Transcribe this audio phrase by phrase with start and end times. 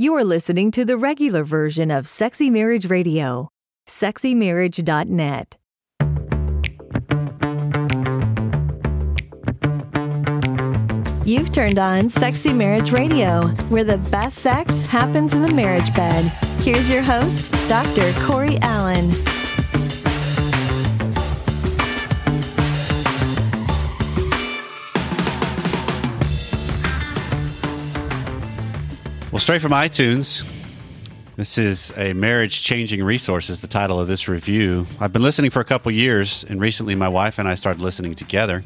[0.00, 3.48] You are listening to the regular version of Sexy Marriage Radio,
[3.88, 5.56] sexymarriage.net.
[11.26, 16.26] You've turned on Sexy Marriage Radio, where the best sex happens in the marriage bed.
[16.60, 18.12] Here's your host, Dr.
[18.24, 19.10] Corey Allen.
[29.38, 30.44] Well, straight from iTunes.
[31.36, 34.88] This is a marriage changing resource, is the title of this review.
[34.98, 38.16] I've been listening for a couple years, and recently my wife and I started listening
[38.16, 38.64] together.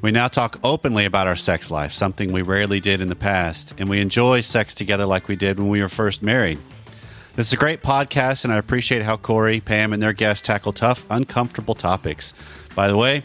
[0.00, 3.74] We now talk openly about our sex life, something we rarely did in the past,
[3.76, 6.60] and we enjoy sex together like we did when we were first married.
[7.34, 10.72] This is a great podcast, and I appreciate how Corey, Pam, and their guests tackle
[10.72, 12.34] tough, uncomfortable topics.
[12.76, 13.24] By the way,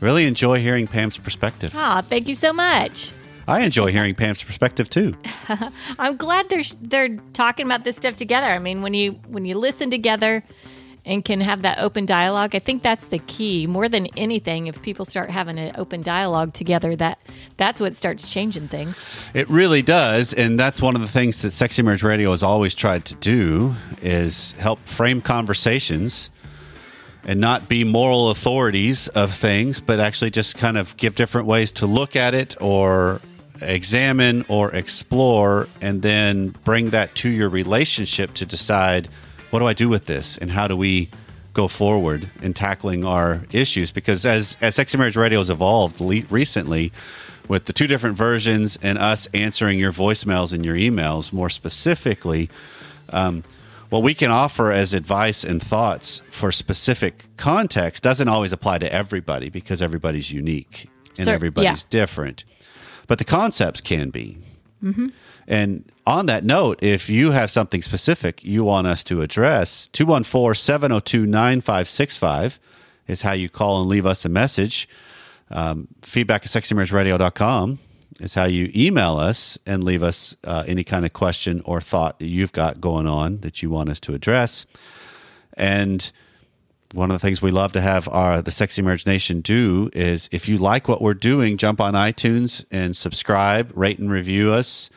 [0.00, 1.74] really enjoy hearing Pam's perspective.
[1.76, 3.12] Ah, thank you so much.
[3.46, 5.14] I enjoy hearing Pam's perspective too.
[5.98, 8.46] I'm glad they're they're talking about this stuff together.
[8.46, 10.44] I mean, when you when you listen together
[11.06, 13.66] and can have that open dialogue, I think that's the key.
[13.66, 17.22] More than anything, if people start having an open dialogue together, that
[17.56, 19.04] that's what starts changing things.
[19.34, 22.74] It really does, and that's one of the things that Sexy Marriage Radio has always
[22.74, 26.30] tried to do is help frame conversations
[27.26, 31.72] and not be moral authorities of things, but actually just kind of give different ways
[31.72, 33.20] to look at it or
[33.60, 39.08] examine or explore and then bring that to your relationship to decide
[39.50, 40.36] what do I do with this?
[40.38, 41.08] And how do we
[41.52, 43.92] go forward in tackling our issues?
[43.92, 46.92] Because as as sexy marriage radio has evolved le- recently
[47.48, 52.48] with the two different versions and us answering your voicemails and your emails more specifically
[53.10, 53.44] um,
[53.90, 58.92] what we can offer as advice and thoughts for specific context doesn't always apply to
[58.92, 61.90] everybody because everybody's unique and Sure, everybody's yeah.
[61.90, 62.44] different
[63.06, 64.38] but the concepts can be.
[65.46, 70.54] And on that note, if you have something specific you want us to address, 214
[70.54, 72.58] 702 9565
[73.06, 74.88] is how you call and leave us a message.
[75.50, 77.78] Um, feedback at sexymarriageradio.com
[78.20, 82.18] is how you email us and leave us uh, any kind of question or thought
[82.18, 84.66] that you've got going on that you want us to address.
[85.54, 86.10] And
[86.94, 90.28] one of the things we love to have our the Sexy Marriage Nation do is
[90.32, 94.90] if you like what we're doing, jump on iTunes and subscribe, rate and review us.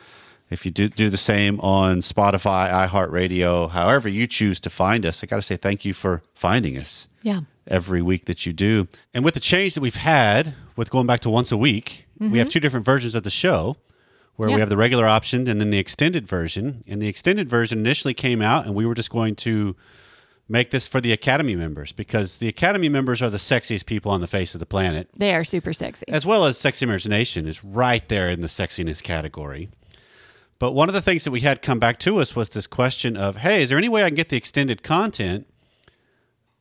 [0.50, 5.22] If you do do the same on Spotify, iHeartRadio, however you choose to find us,
[5.22, 7.40] I got to say thank you for finding us Yeah.
[7.66, 8.88] every week that you do.
[9.12, 12.38] And with the change that we've had with going back to once a week, we
[12.38, 12.52] have mm-hmm.
[12.52, 13.76] two different versions of the show
[14.36, 14.54] where Yeah.
[14.54, 16.82] we have the regular option and then the extended version.
[16.86, 19.76] And the extended version initially came out and we were just going to
[20.48, 24.20] make this for the Academy members because the Academy members are the sexiest people on
[24.20, 26.04] the face of the planet, They are super sexy.
[26.08, 29.68] as well as Sexy Marriage Nation is right there in the sexiness category.
[30.58, 33.16] But one of the things that we had come back to us was this question
[33.16, 35.46] of, hey, is there any way I can get the extended content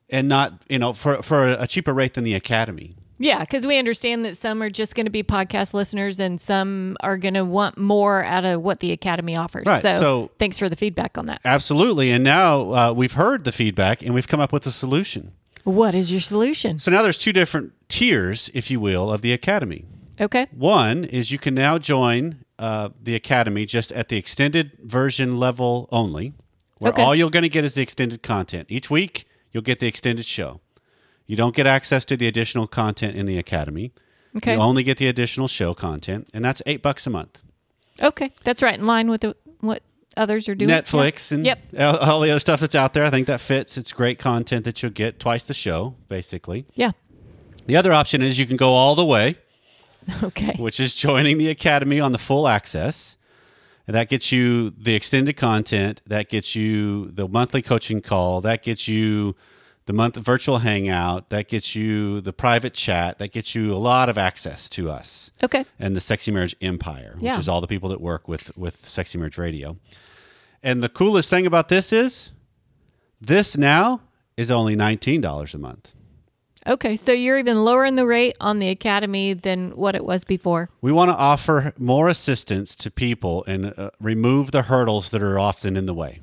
[0.10, 2.94] and not, you know, for, for a cheaper rate than the Academy?
[3.20, 6.96] Yeah, because we understand that some are just going to be podcast listeners and some
[7.02, 9.66] are going to want more out of what the Academy offers.
[9.66, 11.42] Right, So, so- thanks for the feedback on that.
[11.44, 12.12] Absolutely.
[12.12, 15.32] And now uh, we've heard the feedback and we've come up with a solution.
[15.64, 16.80] What is your solution?
[16.80, 19.86] So now there's two different tiers, if you will, of the Academy.
[20.22, 20.48] Okay.
[20.52, 25.90] One is you can now join uh, the Academy just at the extended version level
[25.92, 26.34] only,
[26.80, 27.02] where Okay.
[27.04, 28.68] all you're going to get is the extended content.
[28.70, 30.62] Each week, you'll get the extended show.
[31.28, 33.92] You don't get access to the additional content in the Academy.
[34.38, 34.54] Okay.
[34.56, 37.40] You only get the additional show content, and that's eight bucks a month.
[38.02, 38.32] Okay.
[38.44, 38.78] That's right.
[38.80, 39.84] In line with the, what
[40.16, 40.70] others are doing.
[40.70, 41.60] Netflix and Yep.
[41.80, 43.04] all, all the other stuff that's out there.
[43.06, 43.78] I think that fits.
[43.78, 46.66] It's great content that you'll get twice the show, basically.
[46.76, 46.92] Yeah.
[47.66, 49.36] The other option is you can go all the way,
[50.24, 50.56] Okay.
[50.58, 53.16] which is joining the Academy on the full access.
[53.88, 56.02] And that gets you the extended content.
[56.06, 58.42] That gets you the monthly coaching call.
[58.42, 59.36] That gets you
[59.88, 61.30] the month virtual hangout.
[61.32, 63.18] That gets you the private chat.
[63.18, 65.66] That gets you a lot of access to us Okay.
[65.80, 67.40] and the Sexy Marriage Empire, which Yeah.
[67.40, 69.78] is all the people that work with with Sexy Marriage Radio.
[70.62, 72.32] And the coolest thing about this is
[73.20, 74.02] this now
[74.36, 75.94] is only $19 a month.
[76.68, 76.96] Okay.
[76.98, 80.70] So you're even lowering the rate on the Academy than what it was before.
[80.82, 85.40] We want to offer more assistance to people and uh, remove the hurdles that are
[85.40, 86.20] often in the way.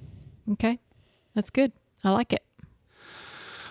[0.53, 0.79] Okay.
[1.35, 1.73] That's good.
[2.05, 2.43] I like it.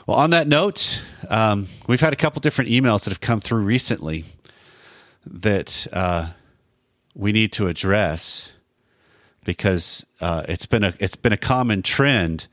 [0.06, 3.62] Well, on that note, um, we've had a couple different emails that have come through
[3.62, 4.26] recently
[5.26, 6.32] that uh,
[7.16, 8.52] we need to address
[9.46, 12.48] because uh, it's been a it's been a common trend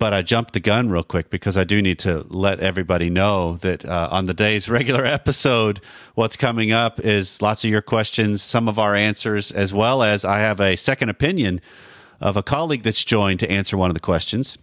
[0.00, 3.58] but I jumped the gun real quick because I do need to let everybody know
[3.58, 5.80] that uh, on the day's regular episode,
[6.14, 10.24] what's coming up is lots of your questions, some of our answers, as well as
[10.24, 11.60] I have a second opinion
[12.18, 14.56] of a colleague that's joined to answer one of the questions.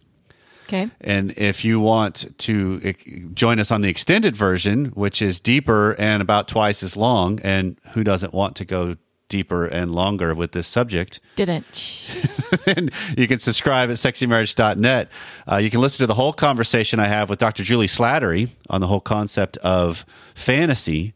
[0.68, 0.90] Okay.
[1.00, 2.94] And if you want to eh,
[3.34, 7.78] join us on the extended version, which is deeper and about twice as long, and
[7.94, 8.98] who doesn't want to go
[9.30, 12.06] deeper and longer with this subject, Didn't.
[12.66, 15.10] then you can subscribe at sexymarriage.net.
[15.50, 17.64] Uh, you can listen to the whole conversation I have with Dr.
[17.64, 20.06] Juli Slattery on the whole concept of
[20.36, 21.14] fantasy,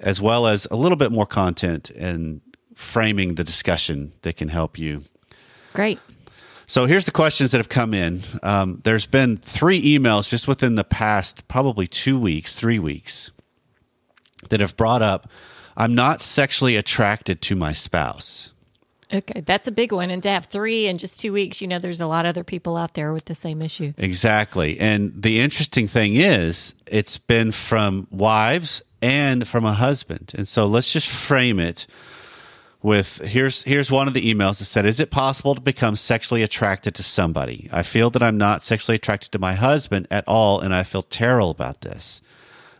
[0.00, 2.40] as well as a little bit more content and
[2.74, 5.04] framing the discussion that can help you.
[5.74, 5.98] Great.
[6.66, 8.22] So here's the questions that have come in.
[8.42, 13.30] Um, there's been three emails just within the past probably two weeks, three weeks,
[14.48, 15.28] that have brought up
[15.76, 18.52] I'm not sexually attracted to my spouse.
[19.12, 19.42] Okay.
[19.42, 20.10] That's a big one.
[20.10, 22.44] And to have three in just two weeks, you know, there's a lot of other
[22.44, 23.92] people out there with the same issue.
[23.96, 24.78] Exactly.
[24.80, 30.32] And the interesting thing is, it's been from wives and from a husband.
[30.34, 31.86] And so let's just frame it
[32.84, 36.42] with here's here's one of the emails that said, "Is it possible to become sexually
[36.42, 37.66] attracted to somebody?
[37.72, 41.00] I feel that I'm not sexually attracted to my husband at all and I feel
[41.00, 42.20] terrible about this.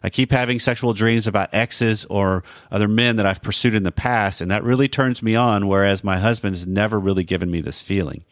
[0.03, 3.91] I keep having sexual dreams about exes or other men that I've pursued in the
[3.91, 7.62] past and that really turns me on whereas my husband has never really given me
[7.62, 8.25] this feeling.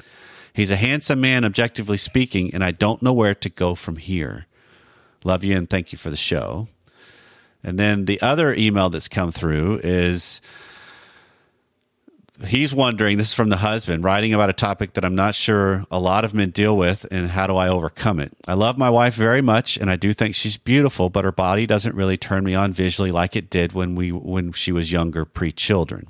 [0.52, 4.44] He's a handsome man objectively speaking and I don't know where to go from here.
[5.24, 6.68] Love you and thank you for the show."
[7.64, 10.42] And then the other email that's come through is
[12.46, 15.84] he's wondering this is from the husband writing about a topic that i'm not sure
[15.90, 18.32] a lot of men deal with and how do i overcome it.
[18.46, 21.66] I love my wife very much and i do think she's beautiful but her body
[21.66, 25.24] doesn't really turn me on visually like it did when we when she was younger
[25.24, 26.08] pre-children.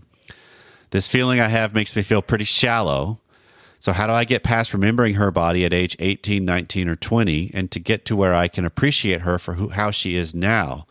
[0.91, 3.19] This feeling i have makes me feel pretty shallow.
[3.81, 7.51] So how do i get past remembering her body at age 18 19 or 20
[7.53, 10.87] and to get to where i can appreciate her for who, how she is now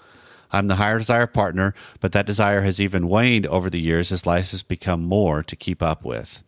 [0.52, 4.26] I'm the higher desire partner, but that desire has even waned over the years as
[4.26, 6.44] life has become more to keep up with.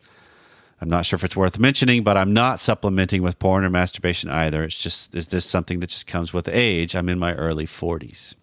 [0.81, 4.29] I'm not sure if it's worth mentioning, but I'm not supplementing with porn or masturbation
[4.29, 4.63] either.
[4.63, 6.93] It's just, is this something that just comes with age?
[6.93, 8.35] I'm in my early 40s.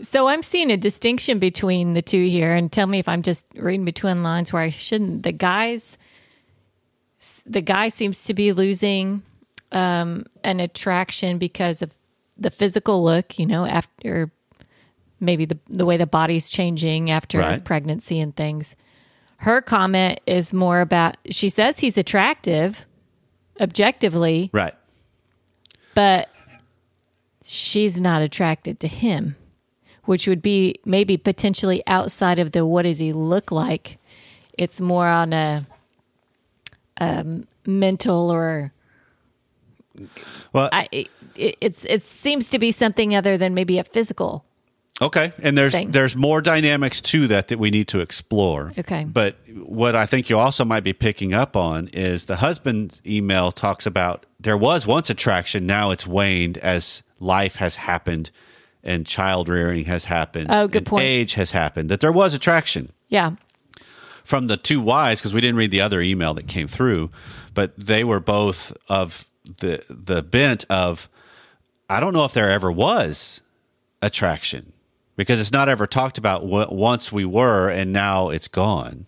[0.00, 3.46] So I'm seeing a distinction between the two here, and tell me if I'm just
[3.54, 5.22] reading between lines where I shouldn't.
[5.22, 5.96] The guys,
[7.46, 9.22] the guy seems to be losing
[9.70, 11.92] um, an attraction because of
[12.36, 14.30] the physical look, you know, after
[15.20, 17.64] maybe the the way the body's changing after Right.
[17.64, 18.74] pregnancy and things.
[19.38, 21.16] Her comment is more about.
[21.30, 22.86] She says he's attractive,
[23.60, 24.74] objectively, Right.
[25.94, 26.28] but
[27.44, 29.34] she's not attracted to him,
[30.04, 33.98] which would be maybe potentially outside of the what does he look like.
[34.56, 35.66] It's more on a
[37.00, 38.72] um, mental or
[40.52, 41.10] Well, I, it,
[41.60, 44.44] it's it seems to be something other than maybe a physical.
[45.00, 45.90] Okay, and there's thing.
[45.90, 48.72] there's more dynamics to that that we need to explore.
[48.78, 49.04] Okay.
[49.04, 53.52] but what I think you also might be picking up on is the husband's email
[53.52, 58.30] talks about there was once attraction, now it's waned as life has happened
[58.84, 60.48] and child rearing has happened.
[60.50, 61.04] Oh, good and point.
[61.04, 61.88] Age has happened.
[61.88, 63.32] That there was attraction Yeah,
[64.24, 67.10] from the two wives because we didn't read the other email that came through,
[67.54, 71.08] but they were both of the the bent of
[71.88, 73.42] I don't know if there ever was
[74.00, 74.72] attraction
[75.16, 79.06] because it's not ever talked about once we were and now it's gone.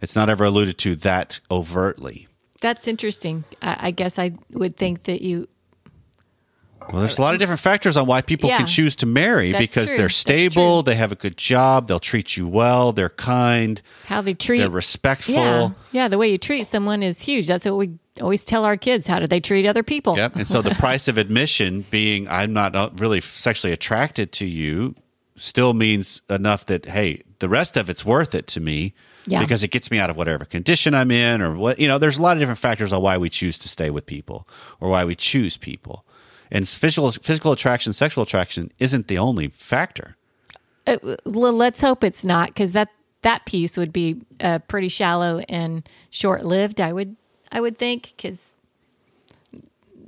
[0.00, 2.28] It's not ever alluded to that overtly.
[2.60, 3.44] that's interesting.
[3.62, 5.48] I, I guess I would think that you.
[6.92, 8.58] Well, there's a lot of different factors on why people Yeah.
[8.58, 9.96] can choose to marry because true.
[9.98, 14.34] they're stable, they have a good job, they'll treat you well, they're kind, How they
[14.34, 15.34] treat, they're respectful.
[15.34, 16.08] yeah, yeah.
[16.08, 17.46] The way you treat someone is huge.
[17.46, 19.06] That's what we always tell our kids.
[19.06, 20.16] How do they treat other people?
[20.16, 20.36] Yep.
[20.36, 24.94] And so the price of admission being I'm not uh, really sexually attracted to you
[25.36, 28.94] still means enough that hey, the rest of it's worth it to me
[29.26, 29.40] Yeah.
[29.40, 32.18] because it gets me out of whatever condition I'm in or what you know, there's
[32.18, 34.48] a lot of different factors on why we choose to stay with people
[34.80, 36.04] or why we choose people.
[36.50, 40.16] And physical physical attraction, sexual attraction isn't the only factor.
[40.86, 42.90] Uh, let's hope it's not because that
[43.22, 46.80] that piece would be uh, pretty shallow and short lived.
[46.80, 47.16] I would
[47.54, 48.52] I would think because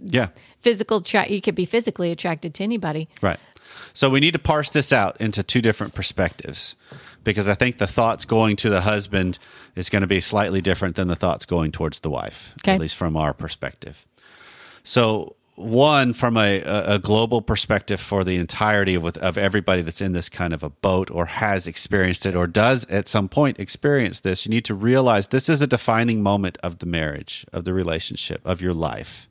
[0.04, 0.28] Yeah.
[0.60, 3.08] physical tra- you could be physically attracted to anybody.
[3.22, 3.38] Right.
[3.94, 6.76] So we need to parse this out into two different perspectives
[7.24, 9.38] because I think the thoughts going to the husband
[9.74, 12.74] is going to be slightly different than the thoughts going towards the wife, Okay.
[12.74, 14.04] at least from our perspective.
[14.84, 20.00] So, one, from a, a global perspective for the entirety of, with- of everybody that's
[20.00, 23.58] in this kind of a boat or has experienced it or does at some point
[23.58, 27.64] experience this, you need to realize this is a defining moment of the marriage, of
[27.64, 29.28] the relationship, of your life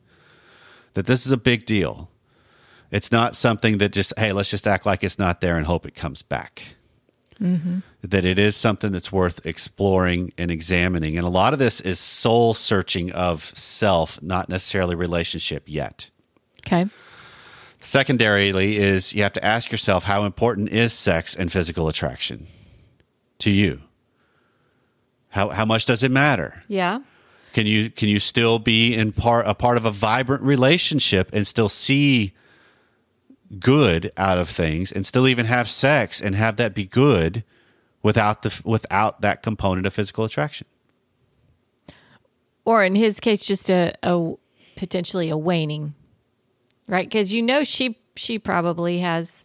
[0.96, 2.08] that this is a big deal.
[2.90, 5.84] It's not something that just, hey, let's just act like it's not there and hope
[5.84, 6.76] it comes back.
[7.38, 7.80] Mm-hmm.
[8.00, 11.18] That it is something that's worth exploring and examining.
[11.18, 16.08] And a lot of this is soul searching of self, not necessarily relationship yet.
[16.66, 16.86] Okay.
[17.78, 22.48] Secondarily, is you have to ask yourself how important is sex and physical attraction
[23.38, 23.82] to you?
[25.28, 26.64] How, how much does it matter?
[26.66, 27.00] Yeah.
[27.52, 31.46] Can you can you still be in part a part of a vibrant relationship and
[31.46, 32.32] still see
[33.58, 37.44] good out of things and still even have sex and have that be good
[38.02, 40.66] without the without that component of physical attraction?
[42.66, 44.34] Or in his case, just a, a
[44.76, 45.94] potentially a waning,
[46.86, 47.06] right?
[47.08, 49.44] Because you know she she probably has.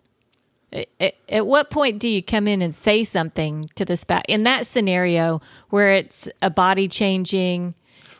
[1.01, 4.43] At, at what point do you come in and say something to the spouse in
[4.43, 7.75] that scenario where it's a body changing,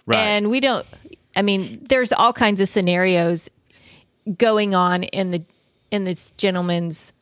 [0.05, 0.17] Right.
[0.19, 0.85] and we don't?
[1.33, 3.49] I mean, there's all kinds of scenarios
[4.37, 5.43] going on in the
[5.91, 7.13] in this gentleman's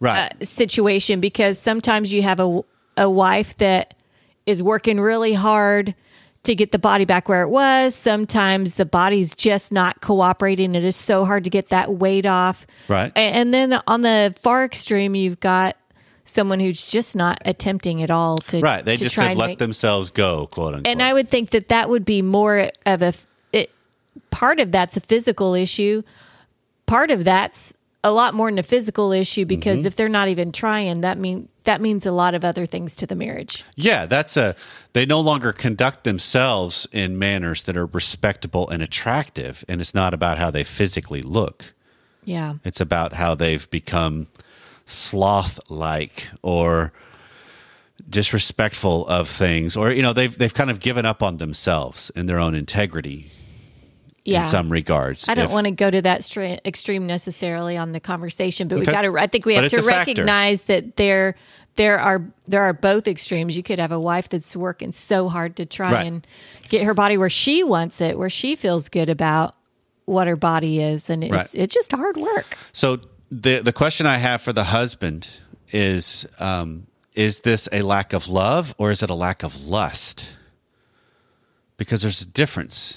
[0.00, 0.32] Right.
[0.40, 2.60] uh, situation because sometimes you have a,
[2.96, 3.94] a wife that
[4.46, 5.92] is working really hard
[6.44, 7.94] to get the body back where it was.
[7.94, 10.74] Sometimes the body's just not cooperating.
[10.74, 12.66] It is so hard to get that weight off.
[12.88, 13.12] Right.
[13.16, 15.76] And, then on the far extreme, you've got
[16.24, 18.84] someone who's just not attempting at all to right.
[18.84, 20.86] They to just have let make- themselves go, quote unquote.
[20.86, 23.14] and I would think that that would be more of a
[23.52, 23.70] it,
[24.30, 26.02] part of that's a physical issue.
[26.86, 27.72] Part of that's
[28.04, 29.86] a lot more than a physical issue because Mm-hmm.
[29.88, 33.06] if they're not even trying, that mean that means a lot of other things to
[33.06, 33.64] the marriage.
[33.76, 34.54] Yeah, that's a.
[34.92, 40.14] They no longer conduct themselves in manners that are respectable and attractive, and it's not
[40.14, 41.74] about how they physically look.
[42.24, 42.54] Yeah.
[42.64, 44.28] It's about how they've become
[44.86, 46.92] sloth-like or
[48.08, 52.28] disrespectful of things, or you know, they've they've kind of given up on themselves and
[52.28, 53.30] their own integrity
[54.28, 54.42] Yeah.
[54.42, 55.28] in some regards.
[55.28, 58.78] I don't If- want to go to that stra- extreme necessarily on the conversation, but
[58.78, 59.16] we got to.
[59.18, 59.86] I think we have to a factor.
[60.12, 61.34] recognize that there
[61.76, 63.56] there are there are both extremes.
[63.56, 66.06] You could have a wife that's working so hard to try Right.
[66.06, 66.26] and
[66.68, 69.54] get her body where she wants it, where she feels good about
[70.06, 71.48] what her body is, and it's Right.
[71.54, 72.56] it's just hard work.
[72.72, 72.98] So
[73.30, 75.28] the the question I have for the husband
[75.72, 80.30] is: um, Is this a lack of love or is it a lack of lust?
[81.76, 82.96] Because there's a difference.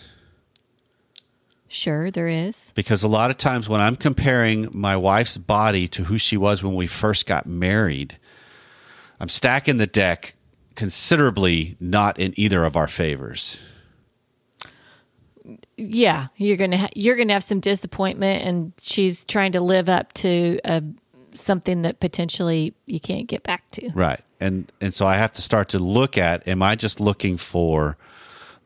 [1.74, 2.74] Sure, there is.
[2.76, 6.62] Because a lot of times when I'm comparing my wife's body to who she was
[6.62, 8.18] when we first got married,
[9.22, 10.36] I'm stacking the deck
[10.76, 13.58] considerably not in either of our favors.
[15.78, 20.12] Yeah, you're gonna ha- you're gonna have some disappointment, and she's trying to live up
[20.16, 20.82] to uh,
[21.32, 23.92] something that potentially you can't get back to.
[23.92, 24.20] Right.
[24.42, 27.98] And and so I have to start to look at am I just looking for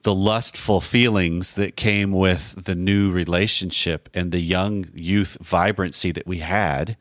[0.05, 6.27] the lustful feelings that came with the new relationship and the young youth vibrancy that
[6.27, 6.95] we had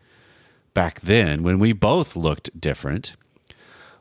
[0.72, 3.14] back then when we both looked different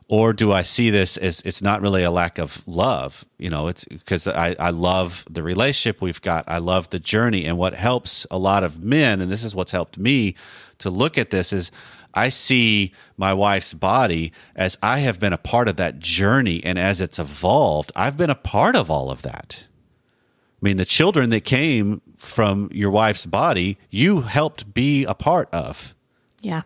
[0.08, 3.26] or do I see this as it's not really a lack of love?
[3.36, 6.44] You know, it's because I, I love the relationship we've got.
[6.46, 7.44] I love the journey.
[7.44, 10.34] And what helps a lot of men, and this is what's helped me
[10.78, 11.70] to look at this, is
[12.14, 16.62] I see my wife's body as I have been a part of that journey.
[16.64, 19.66] And as it's evolved, I've been a part of all of that.
[19.68, 25.48] I mean, the children that came from your wife's body, you helped be a part
[25.52, 25.94] of
[26.40, 26.62] Yeah,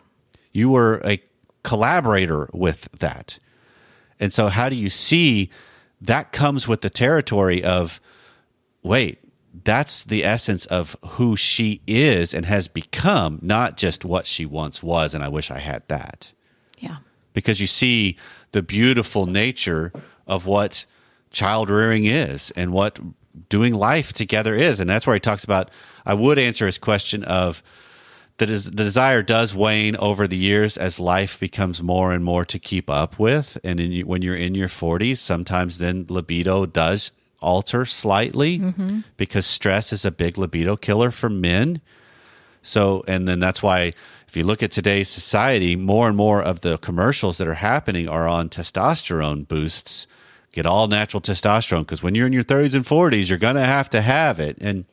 [0.52, 1.20] you were a
[1.64, 3.38] collaborator with that.
[4.20, 5.50] And so, how do you see
[6.00, 8.00] that comes with the territory of,
[8.82, 9.18] wait,
[9.64, 14.82] that's the essence of who she is and has become, not just what she once
[14.82, 15.14] was.
[15.14, 16.32] And I wish I had that.
[16.78, 16.98] yeah,
[17.32, 18.16] Because you see
[18.52, 19.92] the beautiful nature
[20.26, 20.84] of what
[21.30, 22.98] child rearing is and what
[23.48, 24.80] doing life together is.
[24.80, 25.70] And that's where he talks about.
[26.04, 27.62] I would answer his question of,
[28.38, 32.44] the, des- the desire does wane over the years as life becomes more and more
[32.44, 33.58] to keep up with.
[33.64, 37.10] And in, when you're in your 40s, sometimes then libido does
[37.40, 39.00] alter slightly mm-hmm.
[39.16, 41.80] because stress is a big libido killer for men.
[42.62, 43.95] So, and then that's why
[44.26, 48.09] if you look at today's society, more and more of the commercials that are happening
[48.09, 50.07] are on testosterone boosts.
[50.52, 53.61] Get all natural testosterone because when you're in your 30s and 40s, you're going to
[53.61, 54.59] have to have it.
[54.61, 54.87] And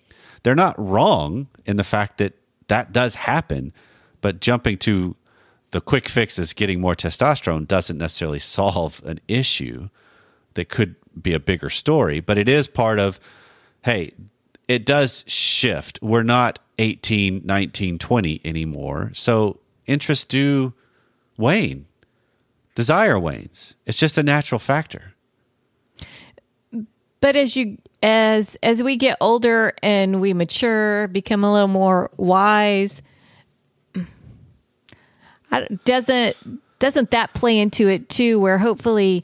[0.44, 2.34] they're not wrong in the fact that
[2.68, 3.74] that does happen,
[4.22, 5.16] but jumping to
[5.72, 9.90] the quick fix is getting more testosterone doesn't necessarily solve an issue
[10.54, 13.20] that could be a bigger story, but it is part of,
[13.84, 14.14] hey,
[14.68, 16.00] it does shift.
[16.02, 19.12] We're not 18, 19, 20 anymore.
[19.14, 20.74] So interests do
[21.38, 21.86] wane,
[22.76, 23.76] desire wanes.
[23.86, 25.14] It's just a natural factor.
[27.26, 32.12] but as you as as we get older and we mature, become a little more
[32.18, 33.02] wise,
[35.86, 36.38] doesn't
[36.78, 38.40] doesn't that play into it too?
[38.40, 39.24] Where hopefully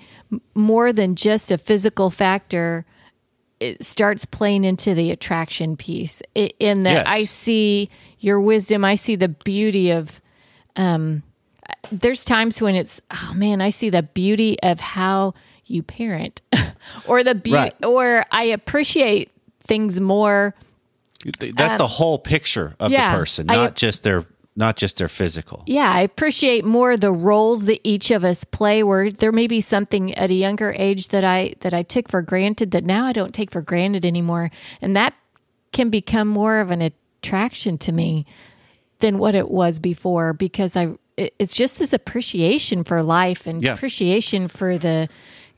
[0.55, 2.85] more than just a physical factor,
[3.59, 6.21] it starts playing into the attraction piece.
[6.35, 7.05] In that Yes.
[7.07, 10.21] I see your wisdom, I see the beauty of.
[10.75, 11.23] Um,
[11.91, 15.33] there's times when it's oh man, I see the beauty of how
[15.65, 16.41] you parent,
[17.07, 17.85] or the beauty, Right.
[17.85, 19.31] or I appreciate
[19.63, 20.55] things more.
[21.39, 24.98] That's the whole picture of Um, yeah, the person, I- not just their not just
[24.98, 25.63] their physical.
[25.65, 28.84] Yeah, I appreciate more the roles that each of us play.
[28.84, 32.22] Where there may be something at a younger age that I that I took for
[32.22, 35.13] granted that now I don't take for granted anymore, and that
[35.72, 38.25] can become more of an attraction to me
[39.00, 43.62] than what it was before because I it- it's just this appreciation for life and
[43.62, 43.74] Yeah.
[43.74, 45.08] appreciation for the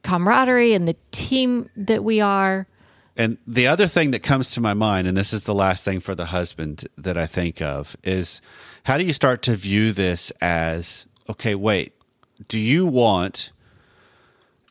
[0.04, 2.68] camaraderie and the team that we are.
[3.16, 6.00] And the other thing that comes to my mind, and this is the last thing
[6.00, 8.42] for the husband that I think of, is
[8.86, 11.94] how do you start to view this as okay, wait,
[12.48, 13.52] do you want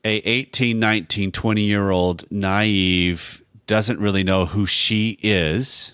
[0.04, 5.92] a 18, 19, 20 year old naive, doesn't really know who she is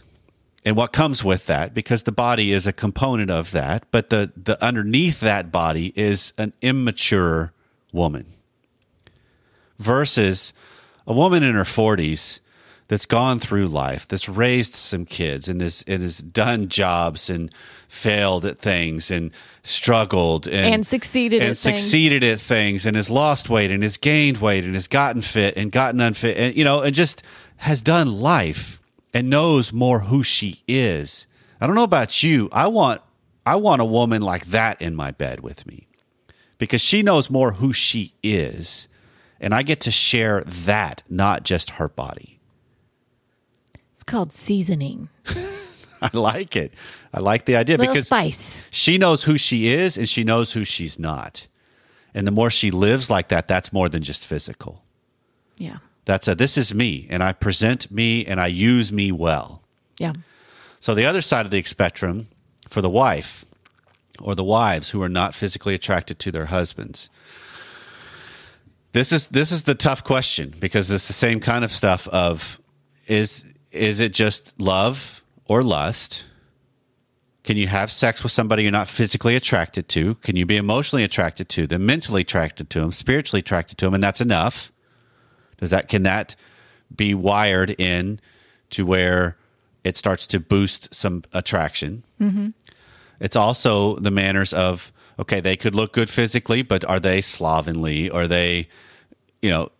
[0.64, 1.74] and what comes with that?
[1.74, 6.32] Because the body is a component of that, but the, the underneath that body is
[6.38, 7.52] an immature
[7.92, 8.26] woman
[9.78, 10.52] versus
[11.08, 12.38] a woman in her 40s
[12.86, 17.50] that's gone through life, that's raised some kids and has, and has done jobs and
[17.88, 21.80] failed at things and struggled and, And succeeded and at things.
[21.80, 25.56] succeeded at things and has lost weight and has gained weight and has gotten fit
[25.56, 27.22] and gotten unfit and you know and just
[27.56, 28.80] has done life
[29.12, 31.26] and knows more who she is.
[31.60, 32.48] I don't know about you.
[32.52, 33.02] I want
[33.44, 35.88] I want a woman like that in my bed with me
[36.58, 38.87] because she knows more who she is
[39.40, 42.40] and I get to share that, not just her body.
[43.94, 45.08] It's called seasoning,
[46.02, 46.72] I like it.
[47.12, 48.64] I like the idea little because spice.
[48.70, 51.46] she knows who she is and she knows who she's not.
[52.14, 54.84] And the more she lives like that, that's more than just physical.
[55.56, 59.62] Yeah, That's a this is me and I present me and I use me well.
[59.98, 60.12] yeah.
[60.80, 62.28] So the other side of the spectrum
[62.68, 63.44] for the wife
[64.20, 67.10] or the wives who are not physically attracted to their husbands.
[68.98, 72.60] This is this is the tough question because it's the same kind of stuff of
[73.06, 76.24] is is it just love or lust?
[77.44, 80.16] Can you have sex with somebody you're not physically attracted to?
[80.16, 83.94] Can you be emotionally attracted to them, mentally attracted to them, spiritually attracted to them,
[83.94, 84.72] and that's enough?
[85.58, 86.34] Does that can that
[86.94, 88.18] be wired in
[88.70, 89.36] to where
[89.84, 92.02] it starts to boost some attraction?
[92.20, 92.48] Mm-hmm.
[93.20, 98.10] It's also the manners of okay, they could look good physically, but are they slovenly?
[98.10, 98.68] Are they,
[99.42, 99.70] you know,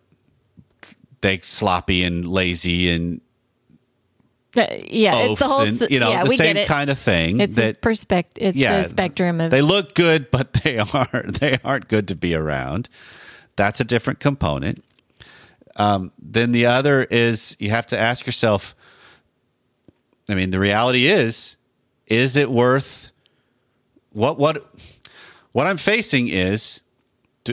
[1.21, 3.21] they sloppy and lazy and
[4.55, 5.61] Uh, yeah, it's the whole.
[5.61, 8.41] and you know yeah, the same kind of thing It's that the perspective.
[8.43, 9.51] It's yeah, the spectrum of.
[9.51, 12.89] they look good, but they aren't they aren't good to be around.
[13.55, 14.83] That's a different component.
[15.75, 18.75] Um, then the other is you have to ask yourself.
[20.29, 21.57] I mean, the reality is,
[22.07, 23.11] is it worth
[24.11, 24.63] what what
[25.51, 26.81] what I'm facing is,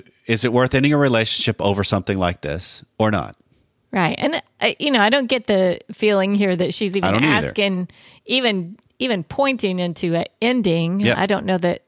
[0.00, 3.36] do- is it worth ending a relationship over something like this or not?
[3.92, 4.14] Right.
[4.18, 7.48] And uh, you know, I don't get the feeling here that she's even don't either.
[7.48, 7.88] asking
[8.26, 11.00] even even pointing into an ending.
[11.00, 11.14] Yeah.
[11.20, 11.82] I don't know that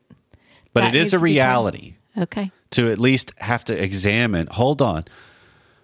[0.73, 1.95] But That it is a reality.
[2.17, 2.51] okay.
[2.73, 5.05] to at least have to examine hold on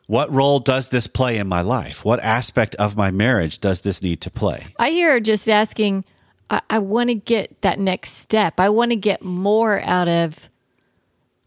[0.06, 4.02] what role does this play in my life what aspect of my marriage does this
[4.02, 6.04] need to play I hear her just asking
[6.50, 8.60] I, I want to get that next step.
[8.60, 10.50] I want to get more out of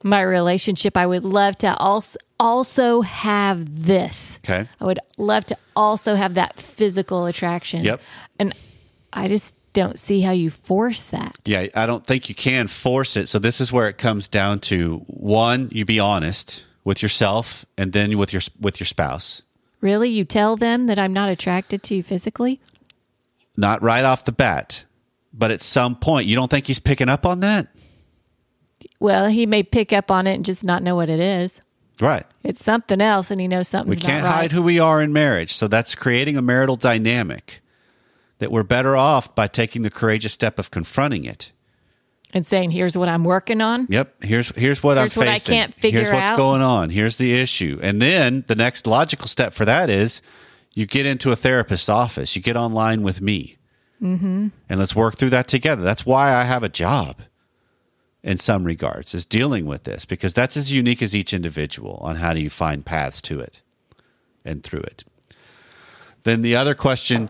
[0.04, 0.96] my relationship.
[0.98, 4.40] I would love to also also have this.
[4.46, 7.84] okay I would love to also have that physical attraction.
[7.84, 8.02] Yep.
[8.40, 8.54] And
[9.12, 11.36] I just don't see how you force that.
[11.46, 14.60] yeah i don't think you can force it so this is where it comes down
[14.60, 19.44] to one you be honest with yourself and then with your with your spouse
[19.80, 20.10] Really?
[20.10, 22.60] You tell them that I'm not attracted to you physically?
[23.56, 24.84] not right off the bat
[25.32, 27.68] but at some point you don't think he's picking up on that
[29.00, 31.62] Well, he may pick up on it and just not know what it is.
[32.00, 33.90] right It's something else, and he knows something.
[33.90, 34.34] we can't right.
[34.34, 37.62] hide who we are in marriage so that's creating a marital dynamic
[38.40, 41.52] that we're better off by taking the courageous step of confronting it
[42.34, 44.24] and saying, "Here's what I'm working on." Yep.
[44.24, 46.38] Here's here's what Here's I'm what I can't figure here's what's out.
[46.38, 46.90] going on.
[46.90, 47.80] Here's the issue.
[47.82, 50.22] And then the next logical step for that is
[50.74, 52.36] you get into a therapist's office.
[52.36, 53.58] You get online with me,
[54.02, 54.48] mm-hmm.
[54.70, 55.82] and let's work through that together.
[55.82, 57.22] That's why I have a job.
[58.28, 62.18] In some regards, is dealing with this because that's as unique as each individual on
[62.18, 63.62] how do you find paths to it
[64.44, 65.06] and through it.
[66.24, 67.30] then the other question,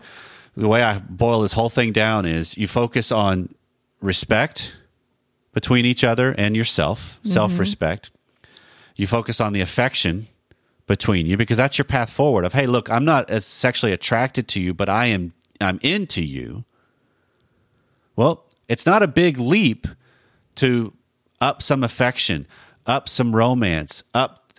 [0.56, 3.54] the way I boil this whole thing down is you focus on
[4.00, 4.74] respect
[5.52, 7.28] between each other and yourself, mm-hmm.
[7.28, 8.10] self respect.
[8.96, 10.26] You focus on the affection
[10.88, 14.48] between you because that's your path forward of hey look i'm not as sexually attracted
[14.48, 16.64] to you but i am i'm into you
[18.16, 19.86] well it's not a big leap
[20.58, 20.92] to
[21.40, 22.46] up some affection
[22.86, 24.52] up some romance up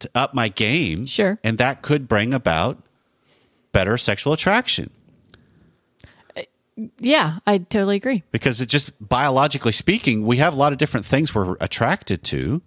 [0.00, 1.06] to up my game.
[1.06, 1.38] Sure.
[1.44, 2.82] and that could bring about
[3.72, 4.90] better sexual attraction.
[6.36, 6.42] Uh,
[6.98, 8.22] yeah, I totally agree.
[8.32, 12.62] because it just biologically speaking we have a lot of different things we're attracted to.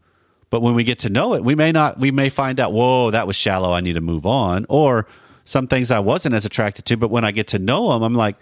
[0.50, 3.12] But when we get to know it we may not we may find out whoa
[3.12, 4.66] that was shallow i need to move on.
[4.70, 5.08] Or
[5.44, 8.16] some things i wasn't as attracted to but when i get to know them i'm
[8.16, 8.36] like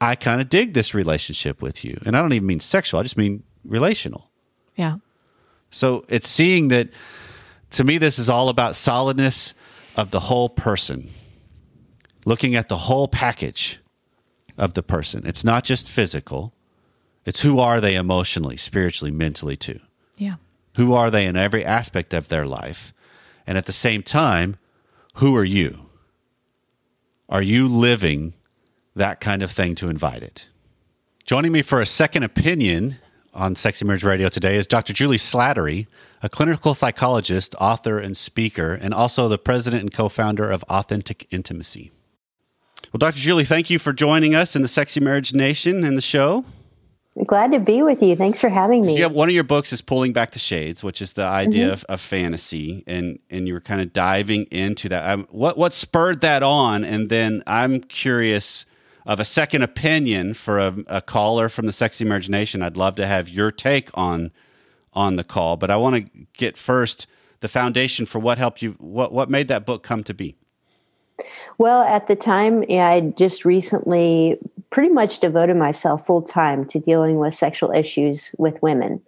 [0.00, 1.98] i kind of dig this relationship with you.
[2.06, 4.30] And i don't even mean sexual i just mean relational.
[4.76, 4.96] Yeah.
[5.70, 6.88] so it's seeing that
[7.70, 9.52] to me this is all about solidness
[9.96, 11.10] of the whole person.
[12.24, 13.78] Looking at the whole package
[14.58, 15.26] of the person.
[15.26, 16.52] It's not just physical.
[17.24, 19.80] It's who are they emotionally spiritually mentally too
[20.16, 20.36] Yeah.
[20.76, 22.92] who are they in every aspect of their life?
[23.46, 24.56] And at the same time
[25.16, 25.86] who are you?
[27.28, 28.34] Are you living
[28.94, 30.48] that kind of thing to invite it?
[31.24, 32.98] Joining me for a second opinion
[33.32, 35.86] on sexy marriage radio today is dr juli slattery
[36.22, 41.90] a clinical psychologist author and speaker and also the president and co-founder of authentic intimacy
[42.92, 46.02] well dr juli thank you for joining us in the sexy marriage nation and the
[46.02, 46.44] show
[47.26, 48.14] Glad to be with you.
[48.14, 48.98] Thanks for having me.
[48.98, 51.72] Yeah, one of your books is pulling back the shades, which is the idea Mm-hmm.
[51.72, 55.06] of, of fantasy, and and you were kind of diving into that.
[55.10, 56.84] Um, what what spurred that on?
[56.84, 58.64] And then I'm curious
[59.06, 62.62] of a second opinion for a, a caller from the Sexy Marriage Nation.
[62.62, 64.32] I'd love to have your take on
[64.92, 67.06] on the call, but I want to get first
[67.40, 68.72] the foundation for what helped you.
[68.78, 70.36] What what made that book come to be?
[71.58, 74.38] Well, at the time, I just recently
[74.70, 79.02] pretty much devoted myself full time to dealing with sexual issues with women.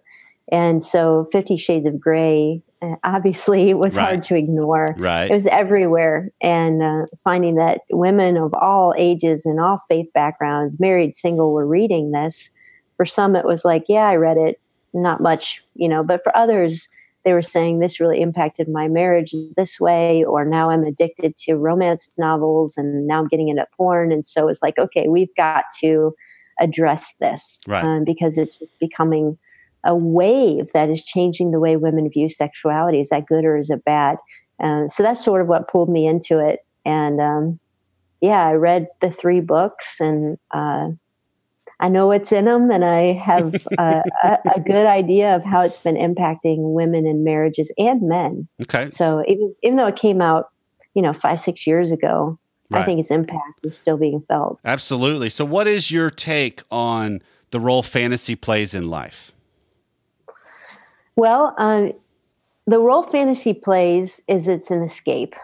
[0.51, 4.03] And so Fifty Shades of Grey uh, obviously was Right.
[4.03, 4.95] hard to ignore.
[4.97, 5.29] Right.
[5.31, 6.29] It was everywhere.
[6.41, 11.65] And uh, finding that women of all ages and all faith backgrounds, married, single, were
[11.67, 12.51] reading this.
[12.97, 14.59] For some, it was like, yeah, I read it,
[14.93, 16.89] not much, you know, but for others,
[17.25, 21.55] they were saying this really impacted my marriage this way, or now I'm addicted to
[21.55, 24.11] romance novels and now I'm getting into porn.
[24.11, 26.13] And so it's like, okay, we've got to
[26.59, 27.83] address this Right.
[27.83, 29.37] um, because it's becoming
[29.83, 32.99] a wave that is changing the way women view sexuality.
[32.99, 34.17] Is that good or is it bad?
[34.63, 36.59] Uh, so that's sort of what pulled me into it.
[36.85, 37.59] And um,
[38.21, 40.89] yeah, I read the three books and uh,
[41.79, 45.61] I know what's in them, and I have uh, a, a good idea of how
[45.61, 48.47] it's been impacting women in marriages and men.
[48.61, 50.49] Okay, So even even though it came out,
[50.93, 52.81] you know, five six years ago, Right.
[52.81, 54.59] I think its impact is still being felt.
[54.63, 55.29] absolutely.
[55.29, 59.32] So, what is your take on the role fantasy plays in life?
[61.15, 61.93] Well, um,
[62.67, 65.35] the role fantasy plays is it's an escape.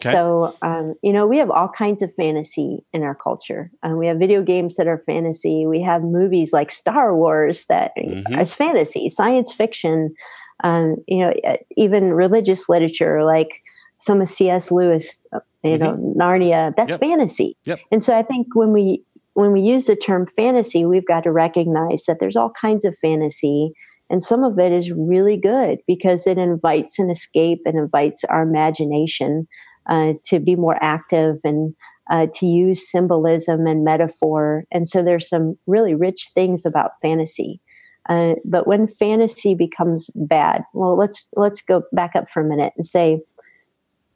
[0.00, 0.12] Okay.
[0.12, 3.70] So, um, you know, we have all kinds of fantasy in our culture.
[3.82, 5.66] Um, we have video games that are fantasy.
[5.66, 8.40] We have movies like Star Wars that Mhm.
[8.40, 10.14] is fantasy, science fiction.
[10.62, 11.32] Um, you know,
[11.76, 13.60] even religious literature like
[13.98, 14.70] some of C.S.
[14.70, 16.74] Lewis, uh, you know, Narnia.
[16.76, 17.02] That's Mm-hmm.
[17.04, 17.10] Yep.
[17.10, 17.56] fantasy.
[17.64, 17.80] Yep.
[17.90, 19.02] And so, I think when we
[19.34, 22.96] when we use the term fantasy, we've got to recognize that there's all kinds of
[22.98, 23.72] fantasy
[24.10, 28.42] and some of it is really good because it invites an escape and invites our
[28.42, 29.46] imagination
[29.88, 31.74] uh, to be more active and
[32.10, 34.64] uh, to use symbolism and metaphor.
[34.70, 37.60] And so there's some really rich things about fantasy.
[38.08, 42.72] Uh, but when fantasy becomes bad, well, let's let's go back up for a minute
[42.76, 43.20] and say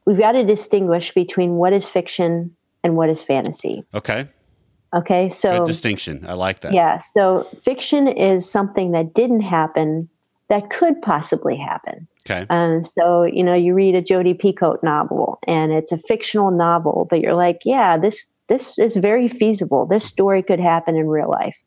[0.05, 3.83] we've got to distinguish between what is fiction and what is fantasy.
[3.93, 4.27] Okay,
[4.93, 6.25] Okay, so good distinction.
[6.27, 6.73] I like that.
[6.73, 6.99] yeah.
[6.99, 10.09] So fiction is something that didn't happen
[10.49, 12.07] that could possibly happen.
[12.25, 12.45] Okay.
[12.49, 17.07] Um, so you know, you read a Jodi Picoult novel, and it's a fictional novel,
[17.09, 19.85] but you're like, yeah, this this is very feasible.
[19.85, 21.57] This story could happen in real life.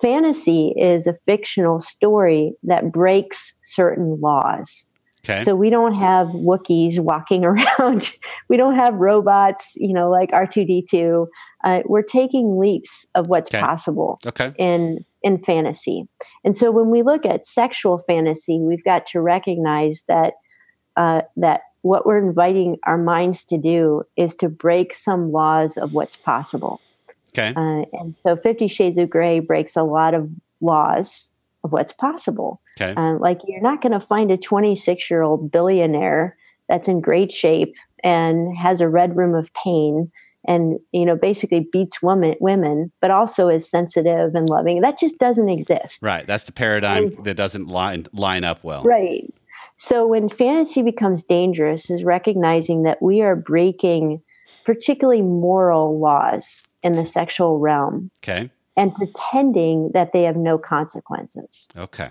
[0.00, 4.90] Fantasy is a fictional story that breaks certain laws.
[5.24, 5.42] Okay.
[5.42, 8.10] So we don't have Wookiees walking around.
[8.48, 11.26] we don't have robots, you know, like R2D2.
[11.64, 13.60] Uh, we're taking leaps of what's Okay.
[13.60, 14.52] possible okay.
[14.58, 16.06] in in fantasy.
[16.44, 20.34] And so when we look at sexual fantasy, we've got to recognize that
[20.96, 25.92] uh, that what we're inviting our minds to do is to break some laws of
[25.94, 26.80] what's possible.
[27.30, 27.52] Okay.
[27.56, 32.60] Uh, and so Fifty Shades of Grey breaks a lot of laws of what's possible.
[32.78, 32.92] Okay.
[32.94, 36.36] Uh, like you're not going to find a 26 year old billionaire
[36.68, 40.10] that's in great shape and has a red room of pain
[40.46, 44.80] and you know basically beats women women but also is sensitive and loving.
[44.80, 46.02] That just doesn't exist.
[46.02, 46.26] Right.
[46.26, 48.82] That's the paradigm and, that doesn't line line up well.
[48.84, 49.32] Right.
[49.76, 54.22] So when fantasy becomes dangerous is recognizing that we are breaking
[54.64, 58.50] particularly moral laws in the sexual realm okay.
[58.76, 61.68] and pretending that they have no consequences.
[61.76, 62.10] Okay.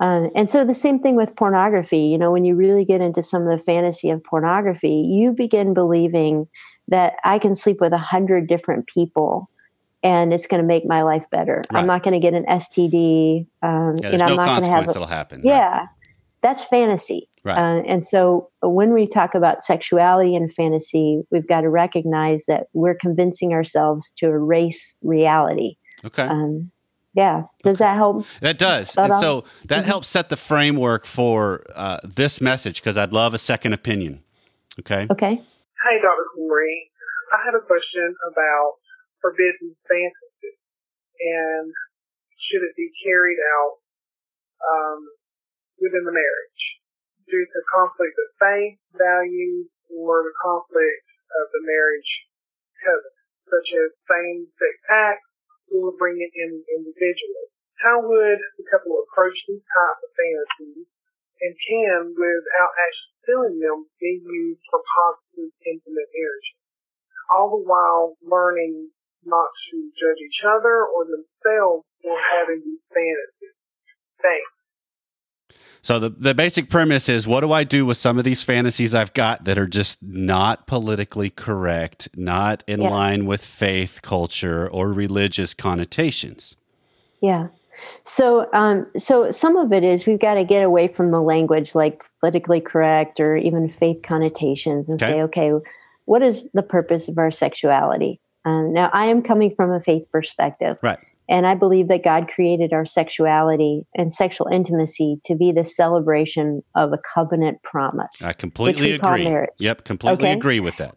[0.00, 2.00] Um, and so the same thing with pornography.
[2.00, 5.74] You know, when you really get into some of the fantasy of pornography, you begin
[5.74, 6.48] believing
[6.90, 9.48] that I can sleep with a hundred different people
[10.02, 11.62] and it's going to make my life better.
[11.70, 11.80] Right.
[11.80, 13.46] I'm not going to get an STD.
[13.62, 14.84] Um, yeah, you know, I'm no not going to have.
[14.84, 15.42] A, that'll happen.
[15.44, 15.88] Yeah, right.
[16.42, 17.28] that's fantasy.
[17.44, 17.56] Right.
[17.56, 22.68] Uh, and so when we talk about sexuality and fantasy, we've got to recognize that
[22.72, 25.76] we're convincing ourselves to erase reality.
[26.04, 26.24] Okay.
[26.24, 26.70] Um,
[27.14, 27.44] yeah.
[27.62, 27.90] Does okay.
[27.90, 28.26] that help?
[28.40, 28.96] That does.
[28.96, 29.86] And so that mm-hmm.
[29.86, 34.22] helps set the framework for uh, this message because I'd love a second opinion.
[34.78, 35.06] Okay.
[35.10, 35.40] Okay.
[35.82, 36.19] Hi, Dr.
[36.40, 36.88] Corey.
[37.36, 38.80] I have a question about
[39.20, 40.56] forbidden fantasy
[41.20, 41.68] and
[42.48, 43.84] should it be carried out
[44.64, 45.00] um,
[45.76, 46.64] within the marriage
[47.28, 52.12] due to conflict of faith, values, or the conflict of the marriage
[52.80, 55.28] covenant, such as same-sex acts
[55.70, 57.52] or bringing in individuals.
[57.84, 60.88] How would the couple approach these types of fantasies
[61.40, 66.60] and can, without actually feeling them, be used for positive, intimate marriages.
[67.32, 68.90] All the while learning
[69.24, 73.56] not to judge each other or themselves for having these fantasies.
[74.22, 74.50] Thanks.
[75.82, 78.92] So the the basic premise is what do I do with some of these fantasies
[78.92, 82.90] I've got that are just not politically correct, not in yeah.
[82.90, 86.56] line with faith, culture, or religious connotations?
[87.22, 87.48] Yeah.
[88.04, 91.74] So, um, so some of it is we've got to get away from the language
[91.74, 95.12] like politically correct or even faith connotations and okay.
[95.12, 95.52] say, okay,
[96.04, 98.20] what is the purpose of our sexuality?
[98.44, 100.98] Um, now, I am coming from a faith perspective, right?
[101.28, 106.62] And I believe that God created our sexuality and sexual intimacy to be the celebration
[106.74, 108.24] of a covenant promise.
[108.24, 109.46] I completely agree.
[109.60, 110.32] Yep, completely okay?
[110.32, 110.96] agree with that.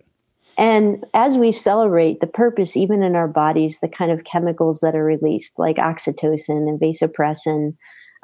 [0.57, 4.95] And as we celebrate the purpose, even in our bodies, the kind of chemicals that
[4.95, 7.75] are released, like oxytocin and vasopressin,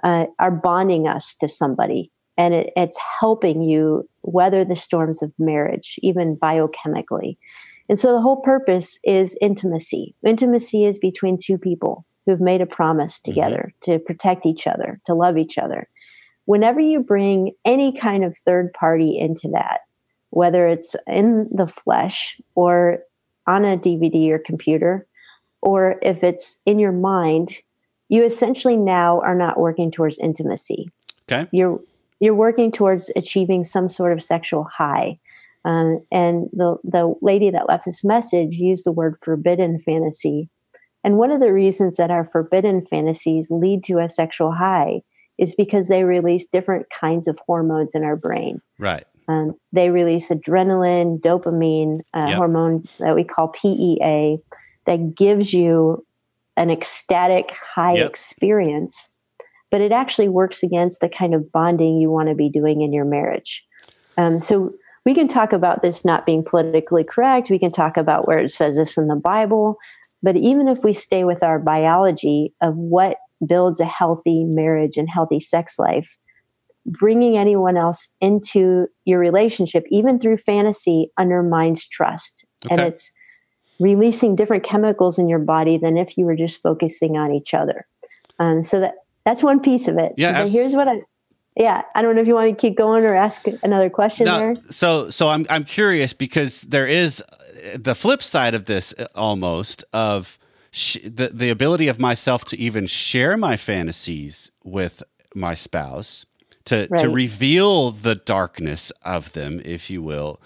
[0.03, 2.11] uh, are bonding us to somebody.
[2.37, 7.37] And it, it's helping you weather the storms of marriage, even biochemically.
[7.89, 10.15] And so the whole purpose is intimacy.
[10.23, 13.31] Intimacy is between two people who've made a promise mm-hmm.
[13.31, 13.91] together mm-hmm.
[13.91, 15.89] to protect each other, to love each other.
[16.45, 19.81] Whenever you bring any kind of third party into that,
[20.31, 22.99] whether it's in the flesh or
[23.47, 25.07] on a DVD or computer,
[25.61, 27.57] or if it's in your mind,
[28.07, 30.91] you essentially now are not working towards intimacy.
[31.31, 31.47] Okay.
[31.51, 31.79] You're
[32.19, 35.19] you're working towards achieving some sort of sexual high.
[35.65, 40.49] Um, and the the lady that left this message used the word forbidden fantasy.
[41.03, 45.01] And one of the reasons that our forbidden fantasies lead to a sexual high
[45.37, 48.61] is because they release different kinds of hormones in our brain.
[48.77, 49.05] Right.
[49.29, 52.37] Um, they release adrenaline, dopamine, uh, yep.
[52.37, 54.39] hormone that we call PEA,
[54.87, 56.03] that gives you
[56.57, 58.09] an ecstatic high yep.
[58.09, 59.13] experience,
[59.69, 62.91] but it actually works against the kind of bonding you want to be doing in
[62.91, 63.63] your marriage.
[64.17, 64.73] Um, so
[65.05, 67.51] we can talk about this not being politically correct.
[67.51, 69.77] We can talk about where it says this in the Bible.
[70.23, 75.07] But even if we stay with our biology of what builds a healthy marriage and
[75.07, 76.17] healthy sex life,
[76.85, 82.45] bringing anyone else into your relationship, even through fantasy, undermines trust.
[82.65, 82.75] Okay.
[82.75, 83.11] And it's
[83.79, 87.87] releasing different chemicals in your body than if you were just focusing on each other.
[88.39, 90.13] Um, so that that's one piece of it.
[90.17, 90.43] Yeah.
[90.43, 91.01] But here's what I
[91.59, 94.37] yeah, I don't know if you want to keep going or ask another question no,
[94.37, 94.55] there.
[94.69, 97.21] So, so I'm I'm curious because there is
[97.75, 100.39] the flip side of this uh, almost of
[100.71, 105.03] sh- the the ability of myself to even share my fantasies with
[105.35, 106.25] my spouse
[106.69, 107.01] to right.
[107.01, 110.39] to reveal the darkness of them, if you will,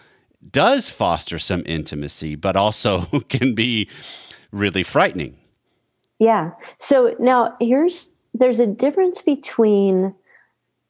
[0.52, 3.90] does foster some intimacy, but also can be
[4.52, 5.38] really frightening.
[6.20, 6.52] Yeah.
[6.80, 10.16] So now here's there's a difference between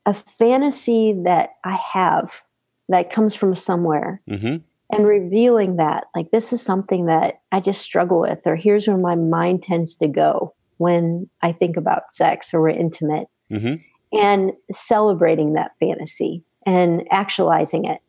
[0.06, 2.44] a fantasy that I have
[2.90, 4.58] that comes from somewhere mm-hmm.
[4.92, 8.98] and revealing that, like, this is something that I just struggle with, or here's where
[8.98, 13.28] my mind tends to go when I think about sex or we're intimate.
[13.50, 13.76] Mm-hmm
[14.14, 18.00] and celebrating that fantasy and actualizing it.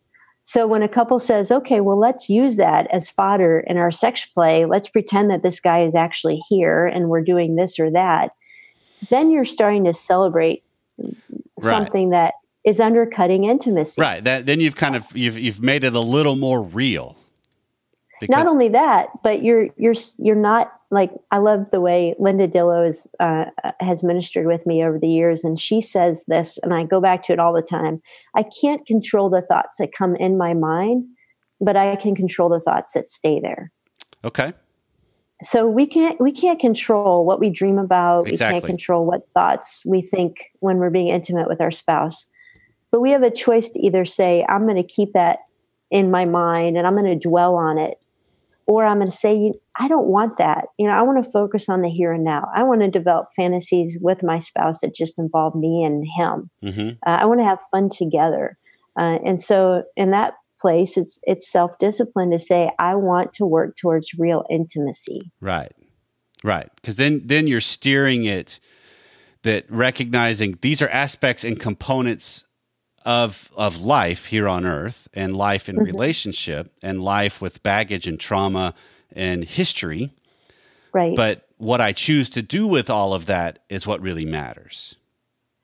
[0.47, 4.27] So when a couple says, okay, well, let's use that as fodder in our sex
[4.27, 8.33] play, let's pretend that this guy is actually here and we're doing this or that,
[9.09, 10.63] then you're starting to celebrate
[10.99, 11.13] right.
[11.63, 14.01] something that is undercutting intimacy.
[14.01, 14.23] Right.
[14.23, 17.17] That then you've kind of you've you've made it a little more real.
[18.21, 22.49] Because, not only that, but you're you're you're not like I love the way Linda
[22.49, 23.47] Dillow is, uh,
[23.81, 27.25] has ministered with me over the years, and she says this, and I go back
[27.25, 28.01] to it all the time.
[28.35, 31.05] I can't control the thoughts that come in my mind,
[31.61, 33.71] but I can control the thoughts that stay there.
[34.25, 34.53] Okay.
[35.43, 38.29] So we can't we can't control what we dream about.
[38.29, 38.57] Exactly.
[38.57, 42.29] We can't control what thoughts we think when we're being intimate with our spouse.
[42.91, 45.41] But we have a choice to either say, I'm going to keep that
[45.91, 47.99] in my mind and I'm going to dwell on it
[48.67, 50.67] or I'm going to say, I don't want that.
[50.79, 52.49] You know, I want to focus on the here and now.
[52.55, 56.51] I want to develop fantasies with my spouse that just involve me and him.
[56.65, 56.89] Mm-hmm.
[57.07, 58.57] Uh, I want to have fun together.
[58.99, 63.45] Uh, and so, in that place, it's it's self discipline to say, I want to
[63.45, 65.33] work towards real intimacy.
[65.41, 65.73] Right,
[66.45, 66.71] right.
[66.77, 68.61] Because then then you're steering it.
[69.43, 72.44] That recognizing these are aspects and components
[73.05, 75.85] of of life here on earth and life in Mhm.
[75.85, 78.75] relationship and life with baggage and trauma
[79.15, 80.11] and history
[80.93, 81.15] Right.
[81.17, 84.97] but what i choose to do with all of that is what really matters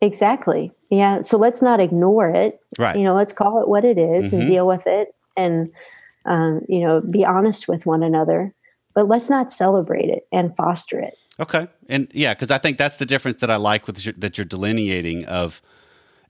[0.03, 0.72] exactly.
[0.90, 1.20] Yeah.
[1.20, 2.59] So let's not ignore it.
[2.79, 4.38] right You know, let's call it what it is Mhm.
[4.38, 5.70] and deal with it and,
[6.24, 8.55] um, you know, be honest with one another.
[8.94, 11.14] But let's not celebrate it and foster it.
[11.38, 14.37] okay and yeah because i think that's the difference that i like with your, that
[14.37, 15.62] you're delineating of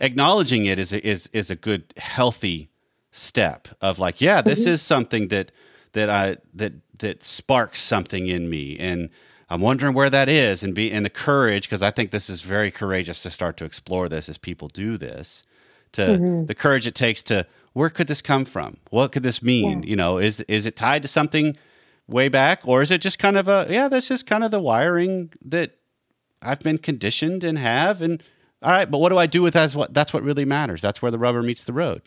[0.01, 2.71] acknowledging it is a, is is a good healthy
[3.13, 4.71] step of like yeah this mm-hmm.
[4.71, 5.53] is something that
[5.93, 8.79] that i that that sparks something in me.
[8.79, 9.11] And
[9.49, 12.43] i'm wondering where that is and be and the courage because i think this is
[12.43, 15.43] very courageous to start to explore this as people do this
[15.93, 16.47] to mm-hmm.
[16.47, 18.79] the courage it takes to where could this come from?
[18.91, 19.85] What could this mean?
[19.85, 21.57] You know is is it tied to something
[22.11, 24.61] way back or is it just kind of a yeah this is kind of the
[24.61, 25.77] wiring that
[26.43, 28.23] i've been conditioned and have and
[28.63, 30.81] all right but what do i do with that is what that's what really matters
[30.81, 32.03] that's where the rubber meets the road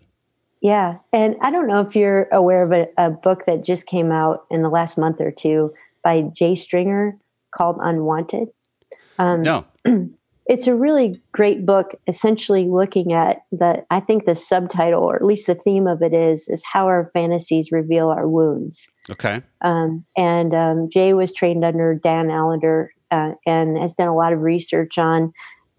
[0.63, 0.99] Yeah.
[1.11, 4.45] And I don't know if you're aware of a, a book that just came out
[4.49, 5.73] in the last month or two
[6.05, 7.17] by Jay Stringer
[7.53, 8.47] called Unwanted.
[9.19, 9.65] Um, no
[10.45, 15.23] It's a really great book, essentially looking at the, I think the subtitle, or at
[15.23, 18.91] least the theme of it is, is how our fantasies reveal our wounds.
[19.09, 24.15] okay Um, and um, Jay was trained under Dan Allender uh, and has done a
[24.15, 25.33] lot of research on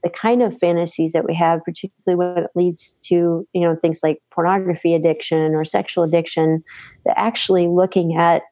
[0.05, 4.01] the kind of fantasies that we have, particularly when it leads to you know things
[4.03, 6.63] like pornography addiction or sexual addiction.
[7.07, 8.43] That actually looking at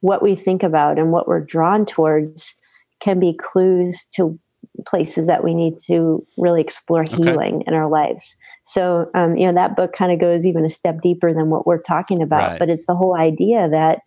[0.00, 2.54] what we think about and what we're drawn towards
[3.00, 4.38] can be clues to
[4.86, 7.16] places that we need to really explore Okay.
[7.16, 8.36] healing in our lives.
[8.64, 11.66] So, um, you know, that book kind of goes even a step deeper than what
[11.66, 12.58] we're talking about, Right.
[12.58, 14.00] but it's the whole idea that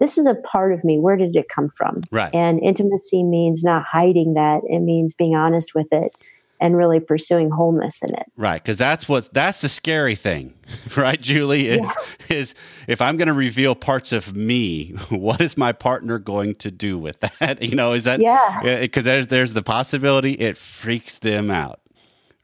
[0.00, 0.98] this is a part of me.
[0.98, 2.00] Where did it come from?
[2.10, 4.62] right And intimacy means not hiding that.
[4.68, 6.16] It means being honest with it
[6.60, 8.26] and really pursuing wholeness in it.
[8.36, 10.54] Right, because that's what that's the scary thing,
[10.96, 11.66] right, Juli?
[11.68, 11.94] Is
[12.28, 12.54] is
[12.88, 16.96] if I'm going to reveal parts of me, what is my partner going to do
[16.98, 17.60] with that?
[17.62, 18.80] You know, is that Yeah.
[18.80, 21.80] Because there's there's the possibility it freaks them out,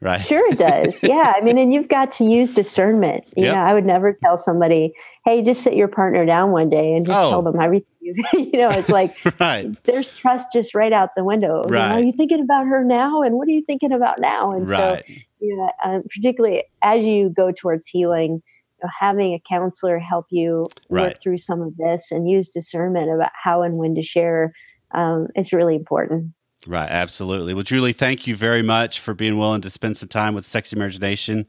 [0.01, 0.21] right?
[0.21, 1.01] Sure, it does.
[1.03, 1.33] yeah.
[1.35, 3.23] I mean, and you've got to use discernment.
[3.35, 3.55] You Yep.
[3.55, 4.93] know, I would never tell somebody,
[5.25, 7.29] hey, just sit your partner down one day and just Oh.
[7.29, 7.87] tell them everything.
[8.33, 11.63] You, know, it's like right, there's trust just right out the window.
[11.65, 11.91] You know, Right.
[11.91, 13.21] are you thinking about her now?
[13.21, 14.51] And what are you thinking about now?
[14.51, 15.13] And right, so,
[15.55, 20.67] know, um, particularly as you go towards healing, you know, having a counselor help you
[20.89, 24.51] work through some of this and use discernment about how and when to share
[24.93, 26.33] um, is really important.
[26.67, 26.89] right.
[26.89, 27.53] Absolutely.
[27.53, 30.75] Well, Juli, thank you very much for being willing to spend some time with Sexy
[30.75, 31.45] Marriage Nation.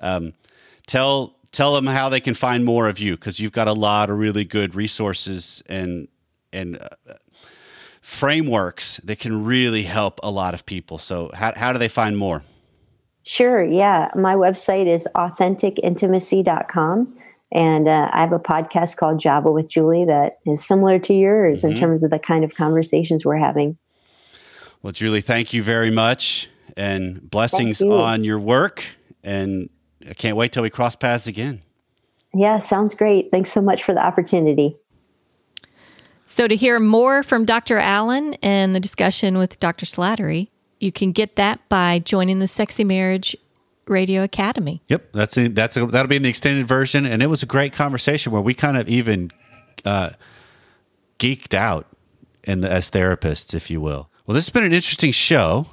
[0.00, 0.32] Um,
[0.86, 4.10] tell tell them how they can find more of you because you've got a lot
[4.10, 6.08] of really good resources and
[6.52, 6.88] and uh,
[8.00, 10.98] frameworks that can really help a lot of people.
[10.98, 12.42] So, how how do they find more?
[13.24, 13.62] Sure.
[13.62, 14.10] Yeah.
[14.14, 17.14] My website is authenticintimacy.com.
[17.50, 21.62] And uh, I have a podcast called Java with Juli that is similar to yours
[21.62, 21.72] Mhm.
[21.72, 23.78] in terms of the kind of conversations we're having.
[24.82, 27.90] Well, Juli, thank you very much, and blessings you.
[27.92, 28.84] on your work.
[29.24, 29.70] And
[30.08, 31.62] I can't wait till we cross paths again.
[32.34, 33.30] Yeah, sounds great.
[33.30, 34.76] Thanks so much for the opportunity.
[36.26, 37.78] So, to hear more from Dr.
[37.78, 39.86] Allan and the discussion with Dr.
[39.86, 43.34] Slattery, you can get that by joining the Sexy Marriage
[43.86, 44.82] Radio Academy.
[44.88, 47.46] Yep, that's a, that's a, that'll be in the extended version, and it was a
[47.46, 49.30] great conversation where we kind of even
[49.86, 50.10] uh,
[51.18, 51.86] geeked out
[52.44, 54.10] in the, as therapists, if you will.
[54.26, 55.68] Well, this has been an interesting show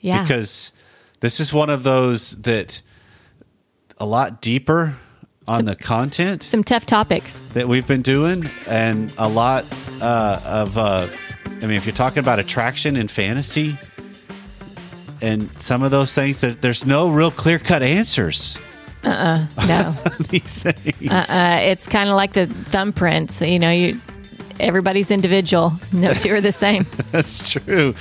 [0.00, 0.22] Yeah.
[0.22, 0.72] because
[1.20, 2.82] this is one of those that
[4.02, 4.96] a lot deeper
[5.46, 7.38] on the content Some tough topics.
[7.54, 9.64] that we've been doing, and a lot
[10.00, 10.76] uh, of.
[10.76, 11.06] Uh,
[11.46, 13.78] I mean, if you're talking about attraction and fantasy,
[15.20, 18.58] and some of those things, that there's no real clear cut answers
[19.04, 19.96] Uh uh no.
[20.30, 21.10] these things.
[21.10, 23.48] Uh uh It's kind of like the thumbprints.
[23.48, 24.00] You know, you
[24.58, 25.72] everybody's individual.
[25.92, 26.86] No two are the same.
[27.12, 27.94] That's true.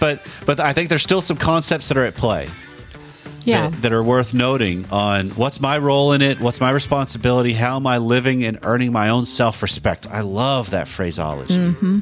[0.00, 2.48] But but I think there's still some concepts that are at play.
[3.44, 3.68] Yeah.
[3.68, 7.76] That, that are worth noting on what's my role in it, what's my responsibility, how
[7.76, 10.06] am I living and earning my own self respect.
[10.06, 11.56] I love that phraseology.
[11.56, 12.00] Mm-hmm.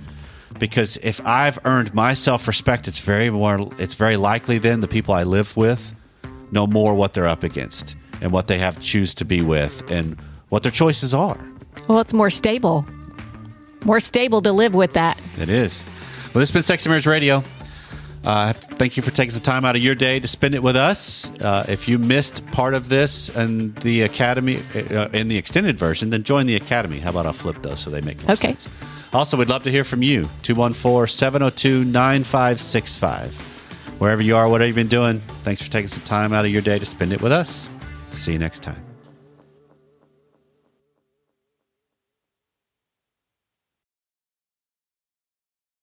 [0.58, 4.88] Because if I've earned my self respect, it's very more it's very likely then the
[4.88, 5.94] people I live with
[6.50, 9.90] know more what they're up against and what they have to choose to be with
[9.90, 10.18] and
[10.48, 11.38] what their choices are.
[11.86, 12.84] Well, it's more stable.
[13.84, 15.20] More stable to live with that.
[15.38, 15.86] It is.
[16.34, 17.44] Well, this has been Sexy Marriage Radio.
[18.24, 20.76] Uh, thank you for taking some time out of your day to spend it with
[20.76, 21.30] us.
[21.40, 26.10] Uh, if you missed part of this and the Academy uh, in the extended version,
[26.10, 26.98] then join the Academy.
[26.98, 28.48] How about I'll flip those so they make more Okay.
[28.54, 28.68] sense?
[29.14, 30.28] Also, we'd love to hear from you.
[30.42, 33.34] 214 702 9565.
[33.98, 36.62] Wherever you are, whatever you've been doing, thanks for taking some time out of your
[36.62, 37.68] day to spend it with us.
[38.12, 38.87] See you next time.